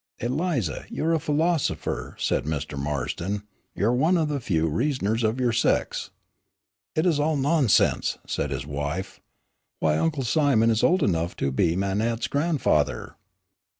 [0.17, 2.75] "Eliza, you're a philosopher," said Mr.
[2.75, 3.43] Marston.
[3.75, 6.09] "You're one of the few reasoners of your sex."
[6.95, 9.19] "It is all nonsense," said his wife.
[9.79, 13.13] "Why Uncle Simon is old enough to be Manette's grandfather."